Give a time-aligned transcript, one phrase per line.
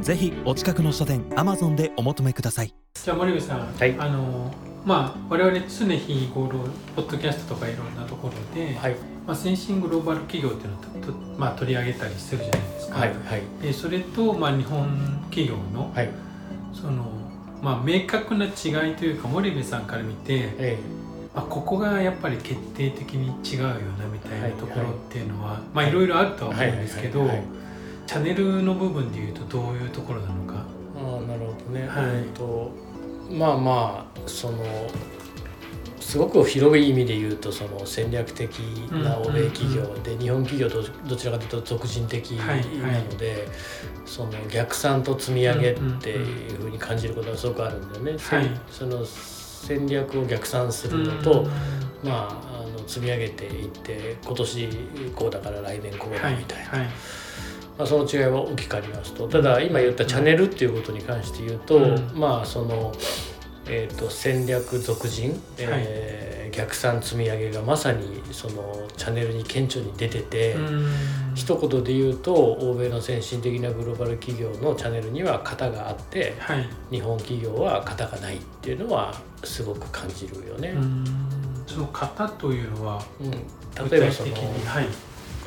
[0.00, 2.72] ぜひお近くの書店アマゾンでお求めください。
[2.94, 3.96] じゃあ森部さん、はい。
[3.98, 6.48] あのまあ我々常日頃
[6.94, 8.96] ポッドキャストとかいろんなところで、はい。
[9.26, 13.42] まあ、先進グローバル企業っていうのをとと、まあ、取り上げたりしてるじゃないですか、はいはい。
[13.60, 14.88] でそれと、まあ、日本
[15.30, 16.08] 企業のはい。
[16.72, 17.04] その、
[17.60, 20.78] まあ、明確な違いというか森部さんから見て、え
[21.34, 23.68] まあ、ここがやっぱり決定的に違うよ
[23.98, 27.28] なみたいなはいところっていうのは、まあいろいろあるとは思うんですけど、はい。
[27.28, 27.36] はい。
[27.38, 27.46] はい
[28.08, 30.64] チャンネルの部分でいうとどういうところなのか？
[30.96, 32.06] えああなるほどね、はい。
[32.06, 32.72] えっと
[33.30, 34.64] まあまあその
[36.00, 43.46] すごく広い意味で言うとその戦略的な欧米企業で、日本企業とどちらかというと俗人的なはいので、
[44.06, 48.12] その逆算と積み上げっていうふうに感じることがすごくあるんだよね。
[48.12, 48.48] はい。
[48.70, 51.46] その戦略を逆算するのと、
[52.02, 54.68] まあ、積み上げていって今年
[55.14, 56.88] こうだから来年こうだみたいな、はいはい。
[57.78, 59.28] まあ、その違いは大きくありますと。
[59.28, 62.10] ただ今言ったチャンネルっていうことに関して言うと、うん。
[62.14, 62.92] まあその、
[63.66, 70.88] えー、と戦略俗人、えー逆算積み上げがまさにそのチャンネルに顕著に出てて、うん。
[71.34, 76.68] 一言で言うと欧米の先進的なグローバル企業のチャンネルには型があってはい。
[76.90, 80.74] 日本企業は型がないっていうのはすごく感じるよね。
[81.68, 83.30] うんその型というのはうん。
[83.90, 84.86] 例えばそのはい。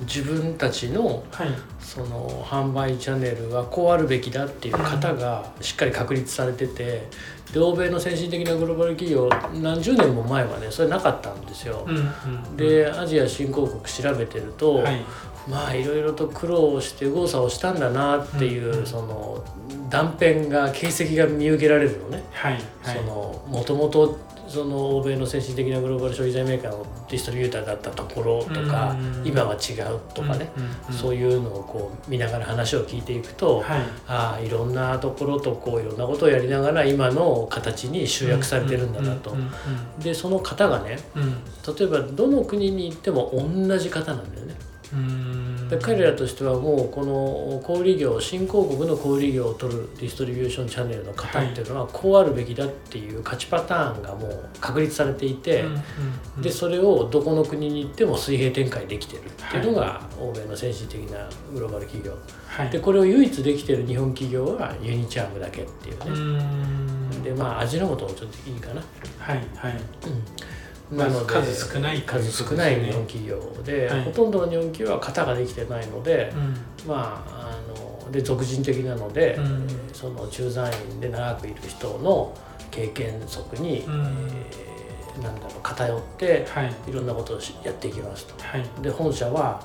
[0.00, 1.48] 自分たちのはい。
[1.80, 7.08] その販売チャンネルはこうあるべきだっていう型がしっかり確立されてて
[7.52, 9.28] で欧米の先進的なグローバル企業
[9.62, 11.84] 何十年も前はねそれなかったんですよ。
[11.86, 15.04] うんうんでアジア新興国調べてると、はい。
[15.48, 18.86] まあいろいろと苦労して右往左往したんだなっていう、うんうん。
[18.86, 19.44] その
[19.90, 22.24] 断片が形跡が見受けられるのね。
[22.32, 22.52] はい。
[22.54, 22.62] はい。
[22.96, 29.26] そのもともとその欧米の先進的なグローバル消費財メーカーのディストリビューターだったところとか、うん。
[29.26, 30.50] 今は違うとかね、
[30.90, 33.80] そういいうのをこう見ながら話を聞いていくと、はい。
[34.06, 39.34] ああいろんなところとこういろんなことをやりながら今の形に集約されてるんだなと。
[39.98, 44.54] でその型がね例えばどの国に行っても同じ型なんだよね。
[44.92, 45.23] うん
[45.68, 55.64] で彼らとしてはもうこの小売業新興国の小売業を取るディストリビューションチャンネルの型っていうのはこうあるべきだっていう勝ちパターンがもう確立されていて、
[56.40, 62.16] でそれをどこの国に行っても水平展開できてるっていうのが欧米の先進的なグローバル企業。
[62.46, 62.70] はい。
[62.70, 67.22] でこれを唯一できてる日本企業はユニチャームだけっていううね、ん。
[67.22, 68.82] でまあ味の素もちょっといいかな、
[69.18, 69.72] はいはい。
[69.72, 69.80] うん、
[70.90, 74.04] なので数少ない数少ない日本企業で、はい。
[74.04, 76.88] ほとんどの日本企業は型ができてないので、うん。
[76.88, 79.66] まああので俗人的なので、うん。
[79.92, 82.36] その駐在員で長くいる人の
[82.70, 84.30] 経験則に、うん。
[84.30, 84.74] えー
[85.22, 86.74] なんだろう偏ってはい。
[86.88, 88.34] いろんなことをしやっていきますと。
[88.44, 88.64] はい。
[88.82, 89.62] で本社は、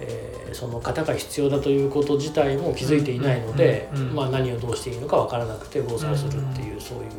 [0.00, 7.10] えーその型が必要だということ自体も気づいていないので、まあ、何をどうしていいのか分からなくて暴走するっていう、そういううん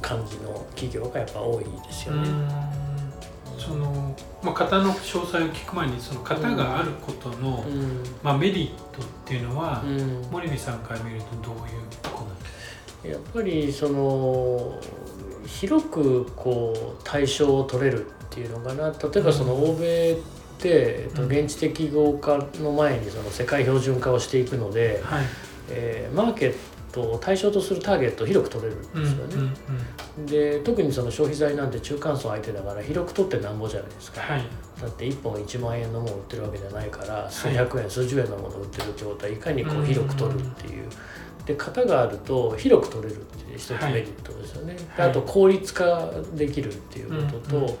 [0.00, 2.28] 感じの企業がやっぱ多いですよね。
[2.28, 2.48] うん。
[3.58, 8.02] そのまあ型の詳細を聞く前にその型があることのうん。
[8.22, 10.22] まあメリットっていうのはうん。
[10.30, 11.62] 森部さんから見るとどういう
[12.02, 14.78] とこなんですやっぱりその
[15.46, 18.90] 広くこう対象を取れるっていうのかな。
[18.90, 20.16] 例えばその欧米っ
[20.58, 21.28] て、えっと、うん。
[21.28, 25.24] 現地適合化の前にその世界標準化をしていくので、かはい。
[25.68, 26.54] えーマーケッ
[26.92, 29.52] トを対象とするターゲットを広く取れるんうんですよね。
[30.18, 34.20] うんで特にその消費財なんて中間層相手だから広く取ってなんぼじゃないですか。
[34.20, 34.44] はい
[34.80, 40.88] だって1本1万円のものを売ってるわけじゃないから数百円、数十円のものを売ってるってことはいかにこううん広く取るっていう。
[41.46, 44.74] で型があると広く取れるっていう一つメリットですよね。
[44.74, 45.10] ではい。
[45.10, 47.76] あと効率化できるっていうことと、うんうんうん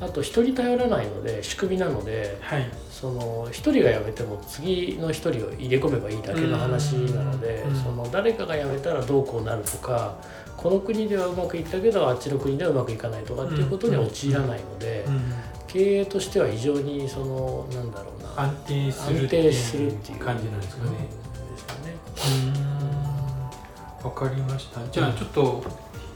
[0.00, 2.70] あと人に頼らないので仕組みなのではい。
[2.88, 10.16] その一人が辞めても次の一人を入れ込めばいいだけの話なので、うんその誰かが辞めたらどうこうなるとか
[10.56, 15.32] この国ではうまくいったけどあっちの国ではうまくいかないとかっていうことに陥らないので、うん
[15.68, 20.90] 経営としては非常にそのなんだろうな安定する安定するっていう感じなんですかね。
[21.50, 22.67] ですよね。
[24.02, 24.80] わかりました。
[24.90, 25.64] じゃあちょっと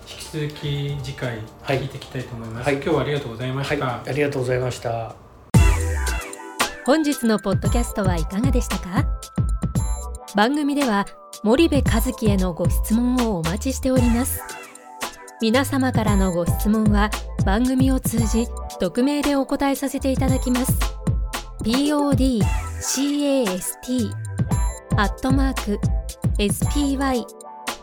[0.08, 2.66] 引き続き次回はい聞いていきたいと思います。
[2.66, 3.86] はい今日はありがとうございました。
[3.86, 5.14] はい、ありがとうございました。
[6.84, 9.04] 本日のポッドキャストはいかがでしたか？
[10.34, 11.06] 番組では
[11.44, 14.40] 森部和樹へのご質問をお待ちしております
[15.40, 17.10] 皆様からのご質問は
[17.44, 18.46] 番組を通じ
[18.80, 20.72] 匿名でお答えさせていただきます
[21.62, 24.10] podcast
[24.96, 25.80] アットマーク